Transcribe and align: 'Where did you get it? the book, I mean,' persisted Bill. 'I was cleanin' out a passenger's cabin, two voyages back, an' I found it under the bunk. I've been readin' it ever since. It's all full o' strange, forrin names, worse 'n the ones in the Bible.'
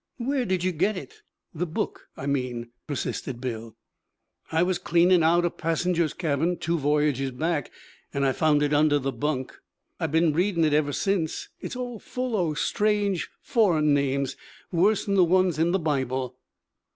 'Where 0.17 0.45
did 0.45 0.63
you 0.63 0.71
get 0.71 0.97
it? 0.97 1.21
the 1.53 1.67
book, 1.67 2.09
I 2.17 2.25
mean,' 2.25 2.71
persisted 2.87 3.39
Bill. 3.39 3.75
'I 4.51 4.63
was 4.63 4.79
cleanin' 4.79 5.21
out 5.21 5.45
a 5.45 5.51
passenger's 5.51 6.15
cabin, 6.15 6.57
two 6.57 6.79
voyages 6.79 7.29
back, 7.29 7.69
an' 8.11 8.23
I 8.23 8.31
found 8.31 8.63
it 8.63 8.73
under 8.73 8.97
the 8.97 9.11
bunk. 9.11 9.53
I've 9.99 10.11
been 10.11 10.33
readin' 10.33 10.65
it 10.65 10.73
ever 10.73 10.91
since. 10.91 11.49
It's 11.59 11.75
all 11.75 11.99
full 11.99 12.35
o' 12.35 12.55
strange, 12.55 13.29
forrin 13.43 13.93
names, 13.93 14.35
worse 14.71 15.07
'n 15.07 15.13
the 15.13 15.23
ones 15.23 15.59
in 15.59 15.69
the 15.69 15.77
Bible.' 15.77 16.35